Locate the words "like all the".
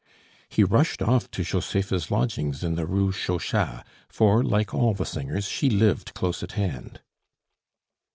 4.43-5.05